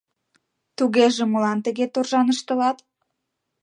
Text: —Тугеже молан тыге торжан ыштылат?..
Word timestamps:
—Тугеже 0.77 1.23
молан 1.31 1.59
тыге 1.65 1.85
торжан 1.93 2.27
ыштылат?.. 2.33 2.77